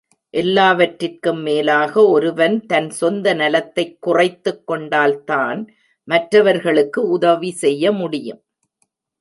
எல்லாவற்றிற்கும் 0.33 1.41
மேலாக 1.41 2.07
ஒருவன் 2.07 2.65
தன் 2.65 2.89
சொந்த 2.89 3.33
நலத்தைக் 3.33 4.01
குறைத்துக் 4.01 4.67
கொண்டால் 4.67 5.23
தான் 5.23 5.61
மற்றவர்களுக்கு 6.07 7.07
உதவி 7.09 7.51
செய்ய 7.51 7.91
முடியும். 7.91 8.41